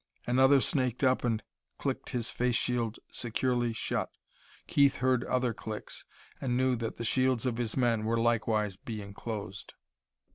[0.25, 1.43] Another snaked up and
[1.77, 4.09] clicked his face shield securely shut.
[4.65, 6.05] Keith heard other clicks,
[6.41, 9.75] and knew that the shields of his men were likewise being closed.